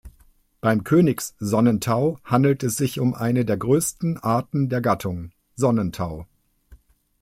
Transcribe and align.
Beim 0.61 0.83
Königs-Sonnentau 0.83 2.17
handelt 2.23 2.63
es 2.63 2.75
sich 2.75 2.99
um 2.99 3.13
eine 3.13 3.45
der 3.45 3.57
größten 3.57 4.17
Arten 4.17 4.67
der 4.67 4.81
Gattung 4.81 5.31
Sonnentau. 5.55 6.25